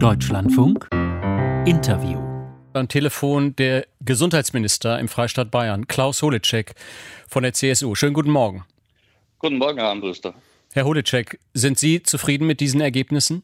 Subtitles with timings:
[0.00, 0.88] Deutschlandfunk
[1.66, 2.20] Interview.
[2.72, 6.74] Am Telefon der Gesundheitsminister im Freistaat Bayern, Klaus Holitschek
[7.26, 7.96] von der CSU.
[7.96, 8.64] Schönen guten Morgen.
[9.40, 10.34] Guten Morgen, Herr Armbruster.
[10.72, 13.42] Herr Holitschek, sind Sie zufrieden mit diesen Ergebnissen?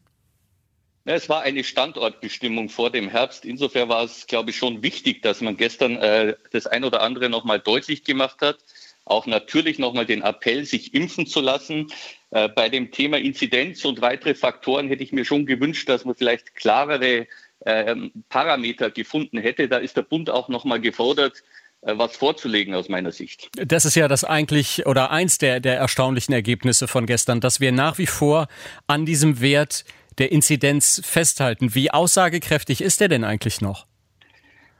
[1.03, 3.43] Es war eine Standortbestimmung vor dem Herbst.
[3.43, 7.29] Insofern war es, glaube ich, schon wichtig, dass man gestern äh, das ein oder andere
[7.29, 8.59] noch mal deutlich gemacht hat.
[9.05, 11.87] Auch natürlich noch mal den Appell, sich impfen zu lassen.
[12.31, 16.15] Äh, bei dem Thema Inzidenz und weitere Faktoren hätte ich mir schon gewünscht, dass man
[16.15, 17.27] vielleicht klarere
[17.59, 17.95] äh,
[18.29, 19.67] Parameter gefunden hätte.
[19.67, 21.43] Da ist der Bund auch noch mal gefordert,
[21.81, 23.49] äh, was vorzulegen aus meiner Sicht.
[23.55, 27.71] Das ist ja das eigentlich oder eins der, der erstaunlichen Ergebnisse von gestern, dass wir
[27.71, 28.47] nach wie vor
[28.87, 29.85] an diesem Wert
[30.17, 31.75] der Inzidenz festhalten.
[31.75, 33.85] Wie aussagekräftig ist der denn eigentlich noch?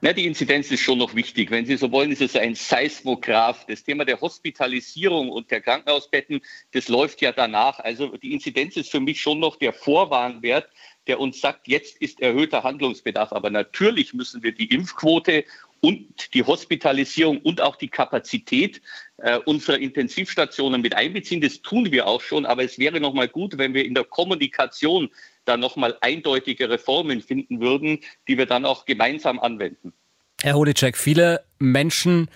[0.05, 1.49] Na, die Inzidenz ist schon noch wichtig.
[1.49, 3.65] Wenn Sie so wollen, ist es ein Seismograph.
[3.65, 6.41] Das Thema der Hospitalisierung und der Krankenhausbetten,
[6.73, 7.79] das läuft ja danach.
[7.79, 10.69] Also die Inzidenz ist für mich schon noch der Vorwarnwert,
[11.07, 13.33] der uns sagt, jetzt ist erhöhter Handlungsbedarf.
[13.33, 15.43] Aber natürlich müssen wir die Impfquote
[15.81, 18.83] und die Hospitalisierung und auch die Kapazität
[19.17, 21.41] äh, unserer Intensivstationen mit einbeziehen.
[21.41, 24.03] Das tun wir auch schon, aber es wäre noch mal gut, wenn wir in der
[24.03, 25.09] Kommunikation
[25.45, 29.93] da noch mal eindeutige Reformen finden würden, die wir dann auch gemeinsam anwenden.
[30.41, 32.29] Herr Hodicek, viele Menschen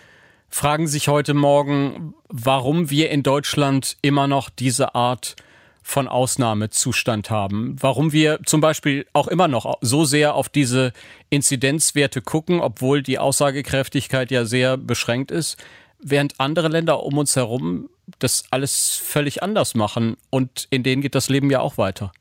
[0.49, 5.35] fragen sich heute Morgen, warum wir in Deutschland immer noch diese Art
[5.83, 7.75] von Ausnahmezustand haben.
[7.79, 10.94] Warum wir zum Beispiel auch immer noch so sehr auf diese
[11.29, 15.57] Inzidenzwerte gucken, obwohl die Aussagekräftigkeit ja sehr beschränkt ist,
[15.99, 21.16] während andere Länder um uns herum das alles völlig anders machen und in denen geht
[21.16, 22.11] das Leben ja auch weiter.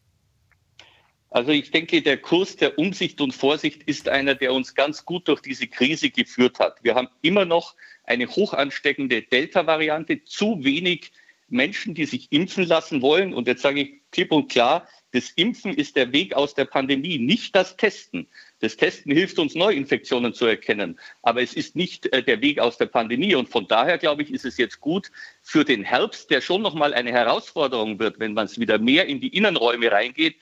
[1.31, 5.29] Also ich denke, der Kurs der Umsicht und Vorsicht ist einer, der uns ganz gut
[5.29, 6.83] durch diese Krise geführt hat.
[6.83, 11.13] Wir haben immer noch eine hoch ansteckende Delta-Variante, zu wenig
[11.49, 13.35] Menschen, die sich impfen lassen wollen.
[13.35, 17.19] Und jetzt sage ich klipp und klar, das Impfen ist der Weg aus der Pandemie,
[17.19, 18.27] nicht das Testen.
[18.61, 20.99] Das Testen hilft uns, Neuinfektionen zu erkennen.
[21.23, 23.35] Aber es ist nicht äh, der Weg aus der Pandemie.
[23.35, 25.11] Und von daher, glaube ich, ist es jetzt gut
[25.41, 29.21] für den Herbst, der schon nochmal eine Herausforderung wird, wenn man es wieder mehr in
[29.21, 30.37] die Innenräume reingeht,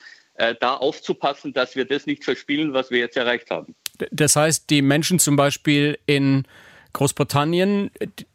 [0.60, 3.74] da aufzupassen, dass wir das nicht verspielen, was wir jetzt erreicht haben.
[4.10, 6.46] Das heißt, die Menschen zum Beispiel in
[6.92, 7.90] Großbritannien,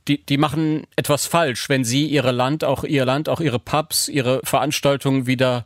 [0.07, 4.07] die, die machen etwas falsch, wenn sie ihre Land, auch ihr Land, auch ihre Pubs,
[4.07, 5.65] ihre Veranstaltungen wieder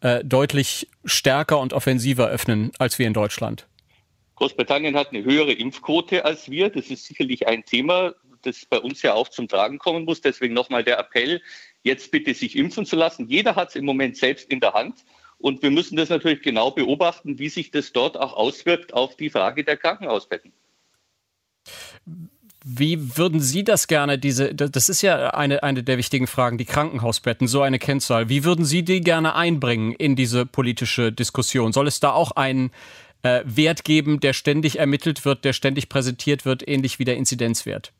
[0.00, 3.66] äh, deutlich stärker und offensiver öffnen als wir in Deutschland.
[4.34, 6.68] Großbritannien hat eine höhere Impfquote als wir.
[6.70, 8.12] Das ist sicherlich ein Thema,
[8.42, 10.20] das bei uns ja auch zum Tragen kommen muss.
[10.20, 11.40] Deswegen nochmal der Appell,
[11.84, 13.28] jetzt bitte sich impfen zu lassen.
[13.28, 15.04] Jeder hat es im Moment selbst in der Hand.
[15.42, 19.28] Und wir müssen das natürlich genau beobachten, wie sich das dort auch auswirkt auf die
[19.28, 20.52] Frage der Krankenhausbetten.
[22.64, 26.64] Wie würden Sie das gerne, diese, das ist ja eine, eine der wichtigen Fragen, die
[26.64, 28.28] Krankenhausbetten, so eine Kennzahl.
[28.28, 31.72] Wie würden Sie die gerne einbringen in diese politische Diskussion?
[31.72, 32.70] Soll es da auch einen
[33.24, 37.92] äh, Wert geben, der ständig ermittelt wird, der ständig präsentiert wird, ähnlich wie der Inzidenzwert?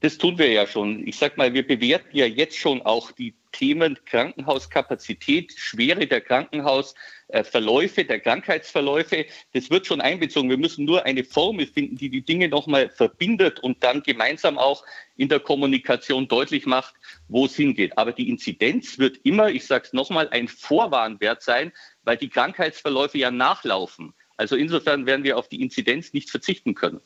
[0.00, 1.04] Das tun wir ja schon.
[1.04, 8.04] Ich sage mal, wir bewerten ja jetzt schon auch die Themen Krankenhauskapazität, Schwere der Krankenhausverläufe,
[8.04, 9.26] der Krankheitsverläufe.
[9.52, 10.50] Das wird schon einbezogen.
[10.50, 14.84] Wir müssen nur eine Formel finden, die die Dinge nochmal verbindet und dann gemeinsam auch
[15.16, 16.94] in der Kommunikation deutlich macht,
[17.28, 17.96] wo es hingeht.
[17.96, 21.72] Aber die Inzidenz wird immer, ich sage es nochmal, ein Vorwarnwert sein,
[22.02, 24.14] weil die Krankheitsverläufe ja nachlaufen.
[24.36, 27.00] Also insofern werden wir auf die Inzidenz nicht verzichten können.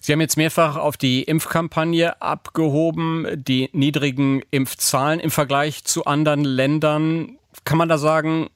[0.00, 6.44] Sie haben jetzt mehrfach auf die Impfkampagne abgehoben, die niedrigen Impfzahlen im Vergleich zu anderen
[6.44, 7.38] Ländern.
[7.64, 8.48] Kann man da sagen,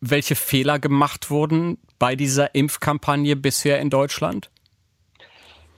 [0.00, 4.50] welche Fehler gemacht wurden bei dieser Impfkampagne bisher in Deutschland?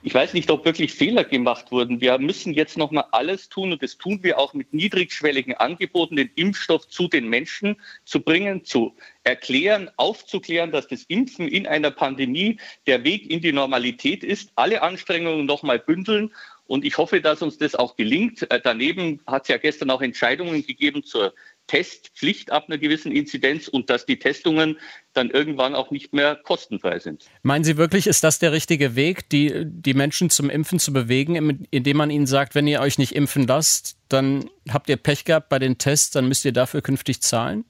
[0.05, 2.01] Ich weiß nicht, ob wirklich Fehler gemacht wurden.
[2.01, 6.17] Wir müssen jetzt noch mal alles tun und das tun wir auch mit niedrigschwelligen Angeboten,
[6.17, 8.93] den Impfstoff zu den Menschen zu bringen, zu
[9.23, 14.51] erklären, aufzuklären, dass das Impfen in einer Pandemie der Weg in die Normalität ist.
[14.55, 16.31] Alle Anstrengungen noch mal bündeln
[16.67, 18.49] und ich hoffe, dass uns das auch gelingt.
[18.51, 21.33] Äh, daneben hat es ja gestern auch Entscheidungen gegeben zur
[21.73, 24.77] Testpflicht ab einer gewissen Inzidenz und dass die Testungen
[25.13, 27.25] dann irgendwann auch nicht mehr kostenfrei sind.
[27.41, 31.65] Meinen Sie wirklich, ist das der richtige Weg, die, die Menschen zum Impfen zu bewegen,
[31.71, 35.49] indem man ihnen sagt, wenn ihr euch nicht impfen lasst, dann habt ihr Pech gehabt
[35.49, 37.65] bei den Tests, dann müsst ihr dafür künftig zahlen?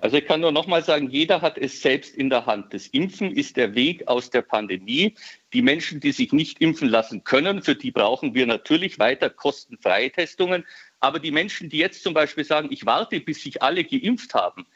[0.00, 2.72] Also ich kann nur noch mal sagen, jeder hat es selbst in der Hand.
[2.72, 5.14] Das Impfen ist der Weg aus der Pandemie.
[5.52, 10.10] Die Menschen, die sich nicht impfen lassen können, für die brauchen wir natürlich weiter kostenfreie
[10.10, 10.64] Testungen.
[11.00, 14.66] Aber die Menschen, die jetzt zum Beispiel sagen, ich warte, bis sich alle geimpft haben,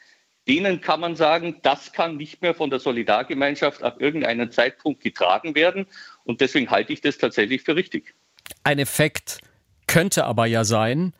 [0.47, 5.55] denen kann man sagen, das kann nicht mehr von der Solidargemeinschaft ab irgendeinem Zeitpunkt getragen
[5.55, 5.87] werden.
[6.23, 8.13] Und deswegen halte ich das tatsächlich für richtig.
[8.63, 9.39] Ein Effekt
[9.87, 11.13] könnte aber ja sein,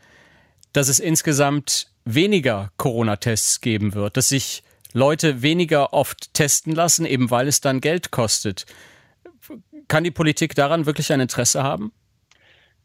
[0.73, 4.63] dass es insgesamt weniger Corona-Tests geben wird, dass sich
[4.93, 8.65] Leute weniger oft testen lassen, eben weil es dann Geld kostet.
[9.87, 11.91] Kann die Politik daran wirklich ein Interesse haben?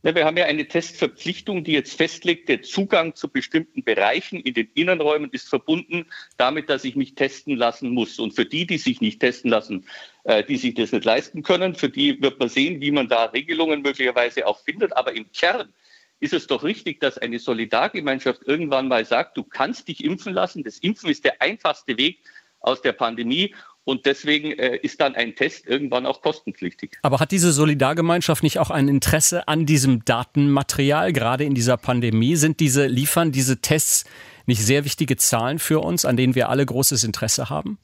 [0.03, 4.55] Ja, wir haben ja eine Testverpflichtung, die jetzt festlegt, der Zugang zu bestimmten Bereichen in
[4.55, 6.07] den Innenräumen ist verbunden
[6.39, 8.19] damit, dass ich mich testen lassen muss.
[8.19, 9.85] Und für die, die sich nicht testen lassen,
[10.25, 13.25] äh, die sich das nicht leisten können, für die wird man sehen, wie man da
[13.27, 14.97] Regelungen möglicherweise auch findet.
[14.97, 15.71] Aber im Kern
[16.19, 20.65] ist es doch richtig, dass eine Solidargemeinschaft irgendwann mal sagt, du kannst dich impfen lassen.
[20.65, 22.21] Das Impfen ist der einfachste Weg
[22.61, 23.55] aus der Pandemie.
[23.91, 26.93] Und deswegen äh, ist dann ein Test irgendwann auch kostenpflichtig.
[27.03, 32.37] Aber hat diese Solidargemeinschaft nicht auch ein Interesse an diesem Datenmaterial, gerade in dieser Pandemie?
[32.37, 34.05] Sind diese, liefern diese Tests
[34.47, 37.79] nicht sehr wichtige Zahlen für uns, an denen wir alle großes Interesse haben?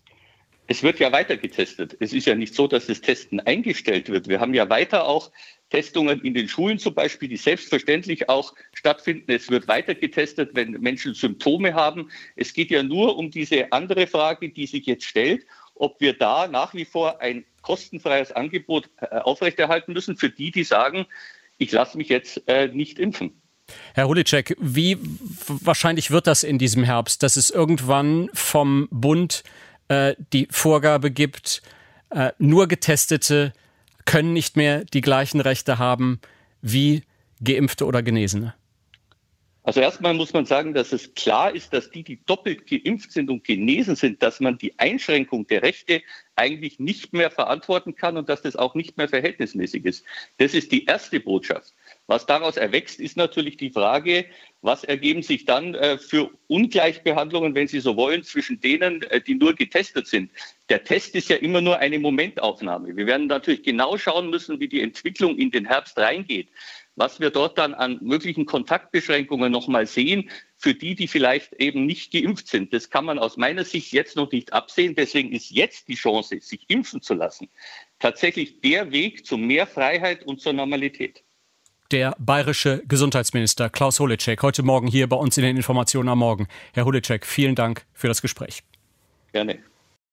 [0.68, 1.96] Es wird ja weiter getestet.
[1.98, 4.28] Es ist ja nicht so, dass das Testen eingestellt wird.
[4.28, 5.32] Wir haben ja weiter auch
[5.70, 9.32] Testungen in den Schulen zum Beispiel, die selbstverständlich auch stattfinden.
[9.32, 12.12] Es wird weiter getestet, wenn Menschen Symptome haben.
[12.36, 15.44] Es geht ja nur um diese andere Frage, die sich jetzt stellt
[15.76, 20.64] ob wir da nach wie vor ein kostenfreies Angebot äh, aufrechterhalten müssen für die, die
[20.64, 21.06] sagen,
[21.58, 23.40] ich lasse mich jetzt äh, nicht impfen.
[23.94, 24.98] Herr Hulicek, wie
[25.48, 29.42] wahrscheinlich wird das in diesem Herbst, dass es irgendwann vom Bund
[29.88, 31.62] äh, die Vorgabe gibt,
[32.10, 33.52] äh, nur Getestete
[34.04, 36.20] können nicht mehr die gleichen Rechte haben
[36.62, 37.02] wie
[37.42, 38.54] Geimpfte oder Genesene?
[39.66, 43.28] Also erstmal muss man sagen, dass es klar ist, dass die, die doppelt geimpft sind
[43.28, 46.02] und genesen sind, dass man die Einschränkung der Rechte
[46.36, 50.04] eigentlich nicht mehr verantworten kann und dass das auch nicht mehr verhältnismäßig ist.
[50.38, 51.74] Das ist die erste Botschaft.
[52.06, 54.26] Was daraus erwächst, ist natürlich die Frage,
[54.62, 59.34] was ergeben sich dann äh, für Ungleichbehandlungen, wenn Sie so wollen, zwischen denen, äh, die
[59.34, 60.30] nur getestet sind.
[60.68, 62.96] Der Test ist ja immer nur eine Momentaufnahme.
[62.96, 66.48] Wir werden natürlich genau schauen müssen, wie die Entwicklung in den Herbst reingeht
[66.96, 72.12] was wir dort dann an möglichen Kontaktbeschränkungen nochmal sehen, für die, die vielleicht eben nicht
[72.12, 72.72] geimpft sind.
[72.72, 74.94] Das kann man aus meiner Sicht jetzt noch nicht absehen.
[74.94, 77.48] Deswegen ist jetzt die Chance, sich impfen zu lassen,
[77.98, 81.22] tatsächlich der Weg zu mehr Freiheit und zur Normalität.
[81.92, 86.48] Der bayerische Gesundheitsminister Klaus Holecek heute Morgen hier bei uns in den Informationen am Morgen.
[86.74, 88.64] Herr Holecek, vielen Dank für das Gespräch.
[89.32, 89.60] Gerne.